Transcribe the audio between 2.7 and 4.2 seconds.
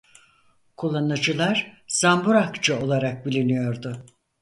olarak biliniyordu.